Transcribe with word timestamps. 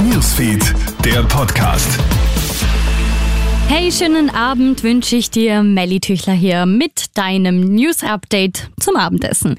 Newsfeed, 0.00 0.74
der 1.04 1.22
Podcast. 1.24 1.88
Hey, 3.68 3.90
schönen 3.90 4.30
Abend 4.30 4.82
wünsche 4.82 5.16
ich 5.16 5.30
dir, 5.30 5.62
Melly 5.62 6.00
Tüchler 6.00 6.34
hier 6.34 6.66
mit 6.66 7.06
deinem 7.14 7.74
News 7.74 8.02
Update 8.02 8.70
zum 8.78 8.96
Abendessen. 8.96 9.56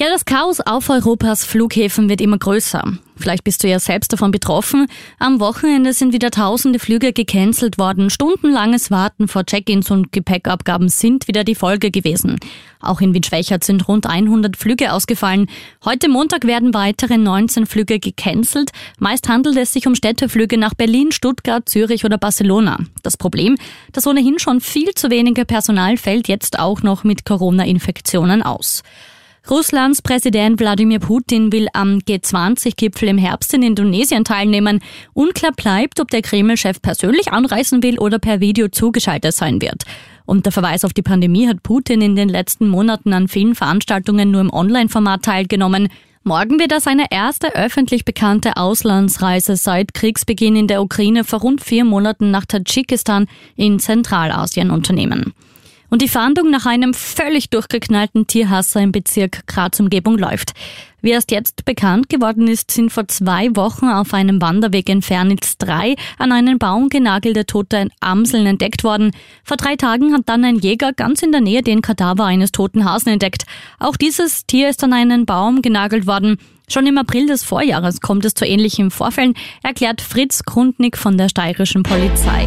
Ja, 0.00 0.08
das 0.08 0.24
Chaos 0.24 0.60
auf 0.60 0.88
Europas 0.88 1.44
Flughäfen 1.44 2.08
wird 2.08 2.22
immer 2.22 2.38
größer. 2.38 2.84
Vielleicht 3.16 3.44
bist 3.44 3.62
du 3.62 3.68
ja 3.68 3.78
selbst 3.78 4.10
davon 4.14 4.30
betroffen. 4.30 4.86
Am 5.18 5.40
Wochenende 5.40 5.92
sind 5.92 6.14
wieder 6.14 6.30
tausende 6.30 6.78
Flüge 6.78 7.12
gecancelt 7.12 7.76
worden. 7.76 8.08
Stundenlanges 8.08 8.90
Warten 8.90 9.28
vor 9.28 9.44
Check-ins 9.44 9.90
und 9.90 10.10
Gepäckabgaben 10.10 10.88
sind 10.88 11.28
wieder 11.28 11.44
die 11.44 11.54
Folge 11.54 11.90
gewesen. 11.90 12.40
Auch 12.80 13.02
in 13.02 13.12
Wien-Schwächert 13.12 13.62
sind 13.62 13.88
rund 13.88 14.06
100 14.06 14.56
Flüge 14.56 14.94
ausgefallen. 14.94 15.50
Heute 15.84 16.08
Montag 16.08 16.46
werden 16.46 16.72
weitere 16.72 17.18
19 17.18 17.66
Flüge 17.66 17.98
gecancelt. 17.98 18.70
Meist 18.98 19.28
handelt 19.28 19.58
es 19.58 19.74
sich 19.74 19.86
um 19.86 19.94
Städteflüge 19.94 20.56
nach 20.56 20.72
Berlin, 20.72 21.12
Stuttgart, 21.12 21.68
Zürich 21.68 22.06
oder 22.06 22.16
Barcelona. 22.16 22.78
Das 23.02 23.18
Problem, 23.18 23.58
das 23.92 24.06
ohnehin 24.06 24.38
schon 24.38 24.62
viel 24.62 24.94
zu 24.94 25.10
wenige 25.10 25.44
Personal 25.44 25.98
fällt 25.98 26.26
jetzt 26.26 26.58
auch 26.58 26.80
noch 26.80 27.04
mit 27.04 27.26
Corona-Infektionen 27.26 28.42
aus. 28.42 28.82
Russlands 29.48 30.02
Präsident 30.02 30.60
Wladimir 30.60 30.98
Putin 30.98 31.50
will 31.50 31.66
am 31.72 31.98
G20-Gipfel 31.98 33.08
im 33.08 33.18
Herbst 33.18 33.54
in 33.54 33.62
Indonesien 33.62 34.24
teilnehmen. 34.24 34.80
Unklar 35.14 35.52
bleibt, 35.52 35.98
ob 35.98 36.10
der 36.10 36.22
Kreml-Chef 36.22 36.82
persönlich 36.82 37.32
anreisen 37.32 37.82
will 37.82 37.98
oder 37.98 38.18
per 38.18 38.40
Video 38.40 38.68
zugeschaltet 38.68 39.34
sein 39.34 39.60
wird. 39.62 39.84
Unter 40.26 40.52
Verweis 40.52 40.84
auf 40.84 40.92
die 40.92 41.02
Pandemie 41.02 41.48
hat 41.48 41.62
Putin 41.62 42.02
in 42.02 42.14
den 42.14 42.28
letzten 42.28 42.68
Monaten 42.68 43.12
an 43.12 43.28
vielen 43.28 43.54
Veranstaltungen 43.54 44.30
nur 44.30 44.42
im 44.42 44.52
Online-Format 44.52 45.22
teilgenommen. 45.22 45.88
Morgen 46.22 46.60
wird 46.60 46.70
er 46.70 46.80
seine 46.80 47.06
erste 47.10 47.54
öffentlich 47.56 48.04
bekannte 48.04 48.58
Auslandsreise 48.58 49.56
seit 49.56 49.94
Kriegsbeginn 49.94 50.54
in 50.54 50.66
der 50.68 50.82
Ukraine 50.82 51.24
vor 51.24 51.40
rund 51.40 51.64
vier 51.64 51.84
Monaten 51.84 52.30
nach 52.30 52.44
Tadschikistan 52.44 53.26
in 53.56 53.80
Zentralasien 53.80 54.70
unternehmen. 54.70 55.32
Und 55.90 56.02
die 56.02 56.08
Fahndung 56.08 56.50
nach 56.50 56.66
einem 56.66 56.94
völlig 56.94 57.50
durchgeknallten 57.50 58.28
Tierhasser 58.28 58.80
im 58.80 58.92
Bezirk 58.92 59.46
Graz-Umgebung 59.48 60.16
läuft. 60.16 60.52
Wie 61.02 61.10
erst 61.10 61.30
jetzt 61.30 61.64
bekannt 61.64 62.08
geworden 62.08 62.46
ist, 62.46 62.70
sind 62.70 62.92
vor 62.92 63.08
zwei 63.08 63.48
Wochen 63.56 63.86
auf 63.86 64.14
einem 64.14 64.40
Wanderweg 64.40 64.88
in 64.88 65.02
Fernitz 65.02 65.56
drei 65.58 65.96
an 66.18 66.30
einen 66.30 66.58
Baum 66.58 66.90
genagelte 66.90 67.46
tote 67.46 67.88
Amseln 68.00 68.46
entdeckt 68.46 68.84
worden. 68.84 69.12
Vor 69.42 69.56
drei 69.56 69.76
Tagen 69.76 70.12
hat 70.12 70.22
dann 70.26 70.44
ein 70.44 70.56
Jäger 70.56 70.92
ganz 70.92 71.22
in 71.22 71.32
der 71.32 71.40
Nähe 71.40 71.62
den 71.62 71.82
Kadaver 71.82 72.24
eines 72.24 72.52
toten 72.52 72.84
Hasen 72.84 73.14
entdeckt. 73.14 73.44
Auch 73.78 73.96
dieses 73.96 74.46
Tier 74.46 74.68
ist 74.68 74.84
an 74.84 74.92
einen 74.92 75.26
Baum 75.26 75.62
genagelt 75.62 76.06
worden. 76.06 76.36
Schon 76.68 76.86
im 76.86 76.98
April 76.98 77.26
des 77.26 77.42
Vorjahres 77.42 78.00
kommt 78.00 78.24
es 78.24 78.34
zu 78.34 78.46
ähnlichen 78.46 78.92
Vorfällen, 78.92 79.34
erklärt 79.62 80.00
Fritz 80.00 80.44
Grundnick 80.44 80.96
von 80.96 81.18
der 81.18 81.28
steirischen 81.28 81.82
Polizei. 81.82 82.46